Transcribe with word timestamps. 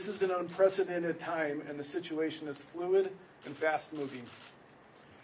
This 0.00 0.08
is 0.08 0.22
an 0.22 0.30
unprecedented 0.30 1.20
time, 1.20 1.62
and 1.68 1.78
the 1.78 1.84
situation 1.84 2.48
is 2.48 2.62
fluid 2.62 3.12
and 3.44 3.54
fast 3.54 3.92
moving. 3.92 4.22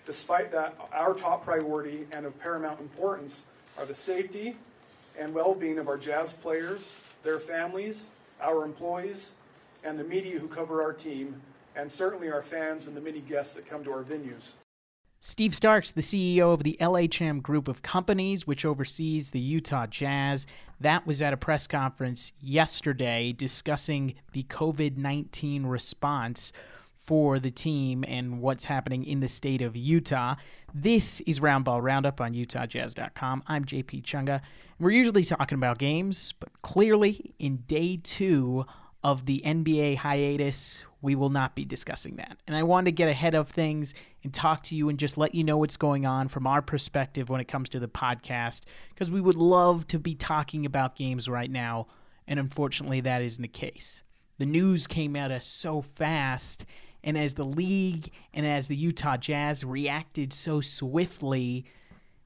Despite 0.05 0.53
that, 0.53 0.77
our 0.93 1.15
top 1.15 1.47
priority 1.47 2.07
and 2.13 2.27
of 2.27 2.39
paramount 2.39 2.79
importance 2.81 3.45
are 3.79 3.87
the 3.87 3.95
safety 3.95 4.55
and 5.19 5.33
well 5.33 5.55
being 5.55 5.79
of 5.79 5.89
our 5.89 5.97
jazz 5.97 6.35
players, 6.35 6.95
their 7.23 7.41
families, 7.41 8.09
our 8.39 8.67
employees, 8.67 9.33
and 9.83 9.99
the 9.99 10.05
media 10.05 10.39
who 10.39 10.47
cover 10.47 10.83
our 10.83 10.93
team, 10.93 11.41
and 11.75 11.91
certainly 11.91 12.31
our 12.31 12.43
fans 12.43 12.87
and 12.87 12.95
the 12.95 13.01
many 13.01 13.21
guests 13.21 13.55
that 13.55 13.67
come 13.67 13.83
to 13.83 13.91
our 13.91 14.03
venues. 14.03 14.51
Steve 15.21 15.55
Starks, 15.55 15.93
the 15.93 16.03
CEO 16.03 16.53
of 16.53 16.63
the 16.63 16.77
LHM 16.81 17.43
Group 17.43 17.69
of 17.69 17.83
Companies, 17.83 18.47
which 18.47 18.65
oversees 18.65 19.31
the 19.31 19.41
Utah 19.41 19.87
Jazz, 19.87 20.47
that 20.81 21.07
was 21.07 21.23
at 21.23 21.33
a 21.33 21.37
press 21.37 21.67
conference 21.67 22.33
yesterday 22.41 23.33
discussing 23.33 24.15
the 24.33 24.45
COVID 24.45 24.97
19 24.97 25.67
response 25.67 26.53
for 27.07 27.39
the 27.39 27.51
team 27.51 28.05
and 28.07 28.41
what's 28.41 28.65
happening 28.65 29.05
in 29.05 29.21
the 29.21 29.29
state 29.29 29.63
of 29.63 29.77
Utah. 29.77 30.35
This 30.75 31.21
is 31.21 31.41
Roundball 31.41 31.83
Roundup 31.83 32.21
on 32.21 32.35
UtahJazz.com. 32.35 33.45
I'm 33.47 33.65
JP 33.65 34.03
Chunga. 34.03 34.41
We're 34.79 34.91
usually 34.91 35.25
talking 35.25 35.57
about 35.57 35.79
games, 35.79 36.35
but 36.39 36.51
clearly 36.63 37.35
in 37.39 37.59
day 37.69 37.99
two 38.03 38.67
of 39.05 39.25
the 39.25 39.41
NBA 39.47 39.99
hiatus, 39.99 40.85
we 41.07 41.15
will 41.15 41.31
not 41.31 41.55
be 41.55 41.65
discussing 41.65 42.17
that. 42.17 42.37
And 42.49 42.57
I 42.57 42.65
want 42.65 42.87
to 42.87 42.93
get 42.93 43.09
ahead 43.09 43.37
of 43.37 43.49
things 43.49 43.95
and 44.25 44.35
talk 44.35 44.65
to 44.65 44.75
you 44.75 44.89
and 44.89 44.99
just 44.99 45.17
let 45.17 45.37
you 45.37 45.45
know 45.45 45.57
what's 45.57 45.77
going 45.77 46.05
on 46.05 46.27
from 46.27 46.49
our 46.49 46.61
perspective 46.61 47.31
when 47.31 47.41
it 47.41 47.47
comes 47.47 47.69
to 47.69 47.79
the 47.79 47.87
podcast, 47.87 48.63
because 48.91 49.09
we 49.09 49.21
would 49.21 49.37
love 49.37 49.87
to 49.87 50.01
be 50.01 50.17
talking 50.17 50.67
about 50.67 50.97
games 50.97 51.29
right 51.29 51.51
now. 51.51 51.87
And 52.27 52.41
unfortunately, 52.41 53.01
that 53.03 53.23
isn't 53.23 53.41
the 53.41 53.47
case. 53.47 54.03
The 54.39 54.47
news 54.47 54.89
came 54.89 55.15
at 55.15 55.31
us 55.31 55.47
so 55.47 55.81
fast, 55.81 56.67
and 57.05 57.17
as 57.17 57.35
the 57.35 57.45
league 57.45 58.11
and 58.35 58.45
as 58.45 58.67
the 58.67 58.77
Utah 58.77 59.17
Jazz 59.17 59.63
reacted 59.63 60.33
so 60.33 60.61
swiftly, 60.61 61.65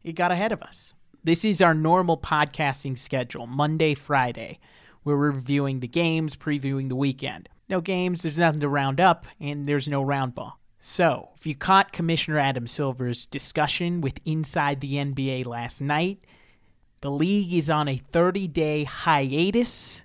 it 0.02 0.14
got 0.14 0.32
ahead 0.32 0.52
of 0.52 0.62
us. 0.62 0.94
This 1.22 1.44
is 1.44 1.60
our 1.60 1.74
normal 1.74 2.16
podcasting 2.16 2.98
schedule 2.98 3.46
Monday, 3.46 3.92
Friday. 3.92 4.58
We're 5.04 5.16
reviewing 5.16 5.80
the 5.80 5.86
games, 5.86 6.34
previewing 6.34 6.88
the 6.88 6.96
weekend. 6.96 7.50
No 7.70 7.80
games, 7.80 8.22
there's 8.22 8.36
nothing 8.36 8.60
to 8.60 8.68
round 8.68 8.98
up, 9.00 9.26
and 9.38 9.64
there's 9.64 9.86
no 9.86 10.02
round 10.02 10.34
ball. 10.34 10.58
So, 10.80 11.28
if 11.36 11.46
you 11.46 11.54
caught 11.54 11.92
Commissioner 11.92 12.36
Adam 12.36 12.66
Silver's 12.66 13.26
discussion 13.26 14.00
with 14.00 14.18
Inside 14.24 14.80
the 14.80 14.94
NBA 14.94 15.46
last 15.46 15.80
night, 15.80 16.24
the 17.00 17.12
league 17.12 17.52
is 17.52 17.70
on 17.70 17.86
a 17.86 17.96
30 17.96 18.48
day 18.48 18.82
hiatus 18.82 20.02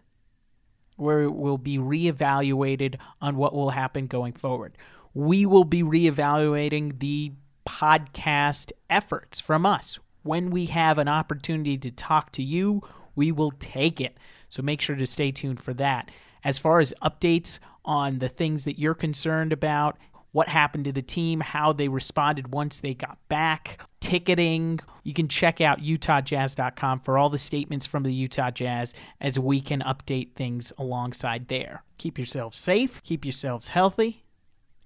where 0.97 1.23
it 1.23 1.33
will 1.33 1.58
be 1.58 1.80
reevaluated 1.80 2.97
on 3.19 3.36
what 3.36 3.55
will 3.55 3.71
happen 3.71 4.05
going 4.05 4.33
forward. 4.33 4.77
We 5.16 5.47
will 5.47 5.63
be 5.63 5.81
reevaluating 5.81 6.99
the 6.99 7.31
podcast 7.66 8.71
efforts 8.91 9.39
from 9.39 9.66
us. 9.66 9.97
When 10.21 10.52
we 10.52 10.67
have 10.67 10.99
an 10.99 11.08
opportunity 11.08 11.80
to 11.80 11.89
talk 11.89 12.31
to 12.33 12.43
you, 12.43 12.83
we 13.16 13.31
will 13.31 13.52
take 13.59 13.99
it. 13.99 14.17
So 14.49 14.61
make 14.61 14.81
sure 14.81 14.95
to 14.95 15.08
stay 15.08 15.31
tuned 15.31 15.63
for 15.63 15.73
that. 15.73 16.11
As 16.45 16.59
far 16.59 16.79
as 16.79 16.93
updates 17.03 17.59
on 17.83 18.19
the 18.19 18.29
things 18.29 18.63
that 18.63 18.79
you're 18.79 18.93
concerned 18.93 19.51
about, 19.51 19.97
what 20.31 20.49
happened 20.49 20.83
to 20.83 20.91
the 20.91 21.02
team, 21.02 21.39
how 21.39 21.71
they 21.71 21.87
responded 21.87 22.53
once 22.53 22.81
they 22.81 22.93
got 22.93 23.17
back, 23.29 23.79
ticketing. 24.02 24.81
You 25.03 25.13
can 25.13 25.29
check 25.29 25.61
out 25.61 25.79
utahjazz.com 25.79 26.99
for 26.99 27.17
all 27.17 27.29
the 27.29 27.37
statements 27.37 27.85
from 27.85 28.03
the 28.03 28.13
Utah 28.13 28.52
Jazz 28.52 28.93
as 29.21 29.39
we 29.39 29.61
can 29.61 29.79
update 29.81 30.35
things 30.35 30.73
alongside 30.77 31.47
there. 31.47 31.83
Keep 31.97 32.17
yourselves 32.17 32.57
safe, 32.57 33.02
keep 33.03 33.23
yourselves 33.23 33.69
healthy. 33.69 34.25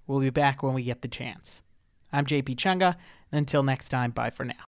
We'll 0.06 0.20
be 0.20 0.30
back 0.30 0.62
when 0.62 0.74
we 0.74 0.84
get 0.84 1.02
the 1.02 1.08
chance. 1.08 1.62
I'm 2.12 2.26
JP 2.26 2.56
Chunga. 2.56 2.94
Until 3.32 3.64
next 3.64 3.88
time, 3.88 4.12
bye 4.12 4.30
for 4.30 4.44
now. 4.44 4.66